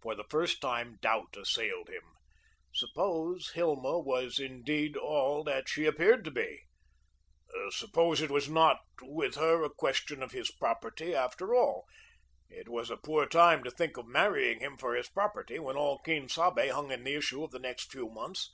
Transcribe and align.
For 0.00 0.14
the 0.14 0.22
first 0.30 0.60
time 0.60 0.98
doubt 1.02 1.34
assailed 1.36 1.88
him. 1.88 2.04
Suppose 2.72 3.50
Hilma 3.54 3.98
was 3.98 4.38
indeed 4.38 4.96
all 4.96 5.42
that 5.42 5.68
she 5.68 5.84
appeared 5.84 6.24
to 6.26 6.30
be. 6.30 6.62
Suppose 7.72 8.20
it 8.20 8.30
was 8.30 8.48
not 8.48 8.78
with 9.00 9.34
her 9.34 9.64
a 9.64 9.68
question 9.68 10.22
of 10.22 10.30
his 10.30 10.52
property, 10.52 11.12
after 11.12 11.56
all; 11.56 11.86
it 12.48 12.68
was 12.68 12.88
a 12.88 12.96
poor 12.96 13.26
time 13.26 13.64
to 13.64 13.70
think 13.72 13.96
of 13.96 14.06
marrying 14.06 14.60
him 14.60 14.76
for 14.76 14.94
his 14.94 15.08
property 15.08 15.58
when 15.58 15.76
all 15.76 15.98
Quien 15.98 16.28
Sabe 16.28 16.68
hung 16.68 16.92
in 16.92 17.02
the 17.02 17.14
issue 17.14 17.42
of 17.42 17.50
the 17.50 17.58
next 17.58 17.90
few 17.90 18.08
months. 18.08 18.48